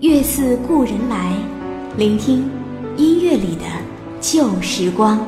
[0.00, 1.32] 月似故人来，
[1.96, 2.48] 聆听
[2.96, 3.64] 音乐里的
[4.20, 5.18] 旧时光。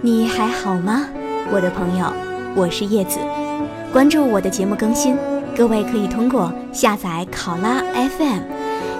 [0.00, 1.04] 你还好吗，
[1.52, 2.10] 我的朋友？
[2.56, 3.18] 我是叶子。
[3.92, 5.14] 关注我的节目更新，
[5.54, 8.40] 各位可以通过下载考拉 FM，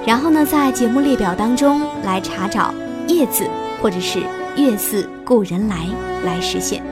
[0.07, 2.75] 然后呢，在节目列表当中来查找
[3.07, 3.45] 叶子
[3.81, 4.19] 或者是
[4.59, 5.87] 月似故人来
[6.23, 6.83] 来实现。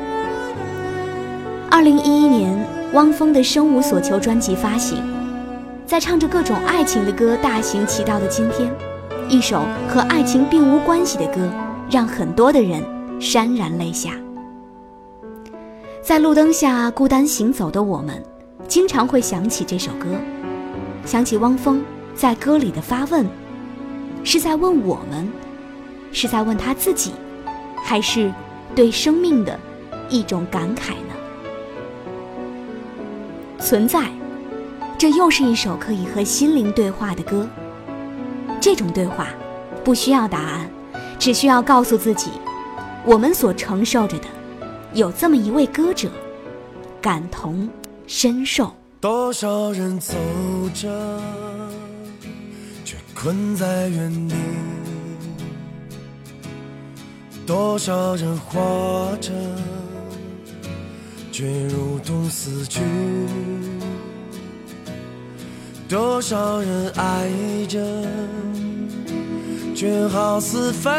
[1.70, 2.58] 二零一一年，
[2.94, 5.02] 汪峰的《生无所求》专辑发行，
[5.86, 8.74] 在唱着各种爱情的歌大行其道的今天，
[9.28, 11.48] 一首和爱情并无关系的歌，
[11.88, 12.82] 让很多的人
[13.20, 14.10] 潸然泪下。
[16.02, 18.20] 在路灯下孤单行走的我们，
[18.66, 20.08] 经常会想起这首歌，
[21.04, 21.80] 想起汪峰
[22.16, 23.24] 在歌里的发问，
[24.24, 25.30] 是在问我们，
[26.10, 27.12] 是在问他自己，
[27.76, 28.32] 还是
[28.74, 29.56] 对生命的
[30.08, 31.14] 一种感慨呢？
[33.60, 34.04] 存在，
[34.98, 37.46] 这又是一首可以和心灵对话的歌。
[38.60, 39.28] 这种对话，
[39.84, 40.70] 不需要答案，
[41.18, 42.30] 只需要告诉自己，
[43.04, 44.24] 我们所承受着的。
[44.94, 46.10] 有这么一位歌者，
[47.00, 47.68] 感同
[48.06, 48.74] 身受。
[48.98, 50.14] 多少人走
[50.74, 51.20] 着，
[52.82, 54.34] 却困在原地；
[57.46, 59.30] 多少人活着，
[61.30, 62.80] 却如同死去；
[65.88, 67.28] 多少人爱
[67.68, 67.78] 着，
[69.74, 70.92] 却好似分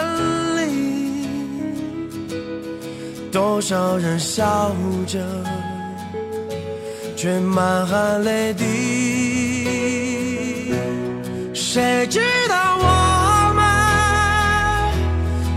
[0.56, 1.28] 离。
[3.30, 4.74] 多少人笑
[5.06, 5.20] 着，
[7.18, 8.64] 却满含泪滴？
[11.54, 13.62] 谁知道我们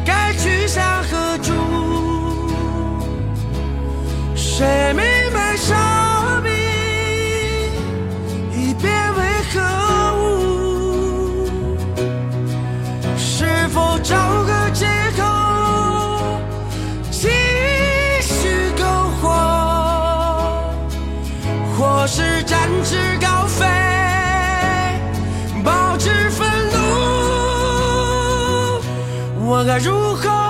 [0.05, 1.53] 该去向何处？
[4.34, 5.56] 谁明白
[22.50, 23.64] 展翅高飞，
[25.62, 26.80] 保持愤怒，
[29.46, 30.49] 我该如何？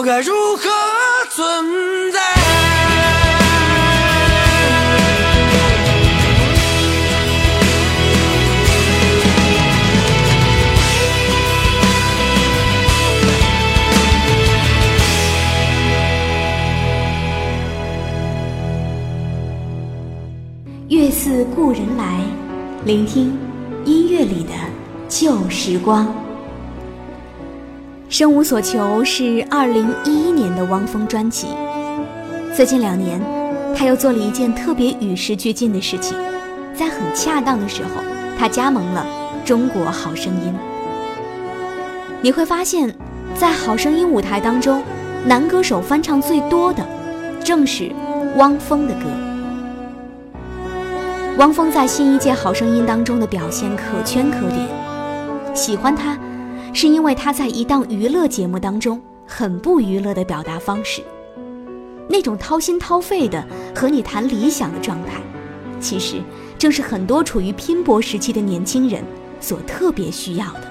[0.00, 0.62] 我该如何
[1.28, 2.18] 存在？
[20.88, 22.22] 月似故人来，
[22.86, 23.38] 聆听
[23.84, 24.54] 音乐里的
[25.10, 26.19] 旧时光。
[28.20, 31.46] 生无所求是二零一一年的汪峰专辑。
[32.54, 33.18] 最近两年，
[33.74, 36.14] 他又做了一件特别与时俱进的事情，
[36.74, 38.02] 在很恰当的时候，
[38.38, 39.06] 他加盟了
[39.48, 40.52] 《中国好声音》。
[42.20, 42.94] 你会发现，
[43.34, 44.82] 在好声音舞台当中，
[45.24, 46.86] 男歌手翻唱最多的，
[47.42, 47.90] 正是
[48.36, 49.06] 汪峰的歌。
[51.38, 54.68] 汪峰在新一届好声音当中的表现可圈可点，
[55.54, 56.18] 喜欢他。
[56.72, 61.02] 是因为他在一档娱乐节目当中很不娱乐的表达方式，
[62.08, 63.44] 那种掏心掏肺的
[63.74, 65.20] 和你谈理想的状态，
[65.80, 66.22] 其实
[66.58, 69.02] 正是很多处于拼搏时期的年轻人
[69.40, 70.62] 所特别需要的。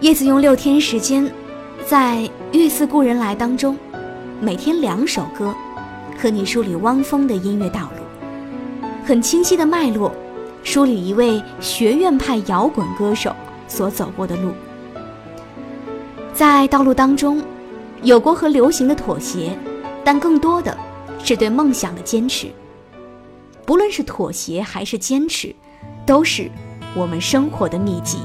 [0.00, 1.30] 叶子用六天时间，
[1.86, 2.28] 在
[2.58, 3.78] 《月似故人来》当中，
[4.40, 5.54] 每天两首歌，
[6.18, 10.12] 和你梳理汪峰的音乐道路，很清晰的脉络。
[10.64, 13.32] 梳理一位学院派摇滚歌手
[13.68, 14.50] 所走过的路，
[16.32, 17.40] 在道路当中，
[18.02, 19.56] 有过和流行的妥协，
[20.02, 20.76] 但更多的
[21.22, 22.48] 是对梦想的坚持。
[23.64, 25.54] 不论是妥协还是坚持，
[26.04, 26.50] 都是
[26.96, 28.18] 我们生活的秘籍。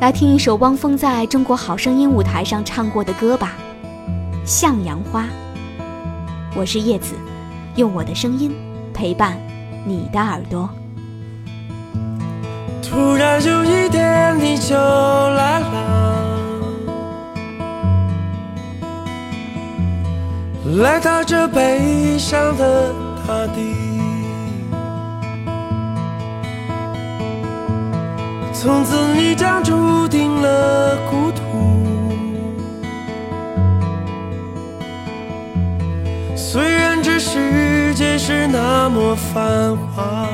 [0.00, 3.56] 来听一首汪峰在中国好声音舞台上唱过的歌吧，
[4.46, 5.24] 《向阳花》。
[6.54, 7.14] 我是叶子，
[7.76, 8.54] 用我的声音
[8.94, 9.36] 陪伴
[9.86, 10.68] 你的耳朵。
[12.90, 16.56] 突然有一天你就来了，
[20.82, 22.92] 来到这悲伤的
[23.24, 23.76] 大地，
[28.52, 31.40] 从此你将注定了孤独。
[36.34, 40.26] 虽然这世界是那么繁华。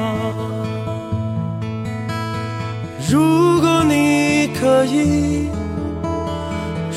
[4.76, 5.49] 可以，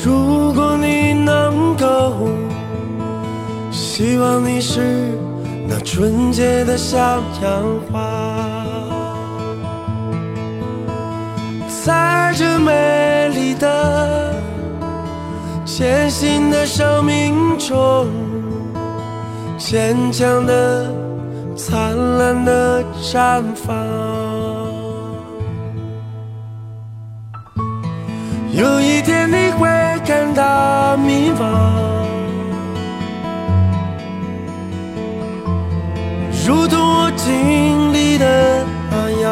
[0.04, 2.28] 如果你能够，
[3.70, 5.14] 希望你是
[5.66, 8.76] 那纯洁的向阳花，
[11.82, 14.34] 在这美丽的、
[15.64, 18.06] 艰辛的生命中，
[19.56, 20.92] 坚强的、
[21.56, 24.19] 灿烂的绽放。
[28.60, 29.66] 有一天你会
[30.06, 32.04] 感到迷茫，
[36.46, 39.30] 如同我经历的那样。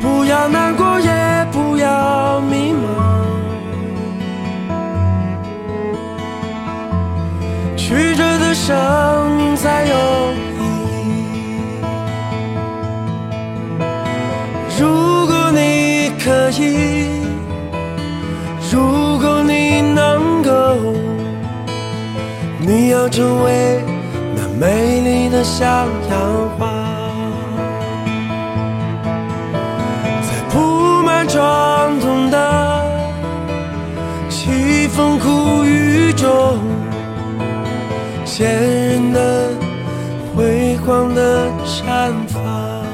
[0.00, 2.86] 不要难过，也不要迷茫，
[7.76, 10.11] 曲折的生命才有。
[16.70, 17.26] 你，
[18.70, 20.50] 如果你能够，
[22.60, 23.80] 你要成为
[24.36, 25.66] 那美丽的向
[26.10, 26.60] 阳花，
[30.22, 32.36] 在铺满疮洞的
[34.30, 36.58] 凄风苦雨中，
[38.24, 39.50] 坚韧的
[40.34, 42.91] 辉煌的绽放。